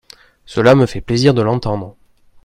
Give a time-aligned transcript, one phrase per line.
[0.47, 1.95] Cela me fait plaisir de l’entendre